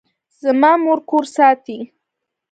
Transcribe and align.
زما 0.41 0.71
مور 0.83 0.99
کور 1.09 1.23
ساتي 1.35 1.77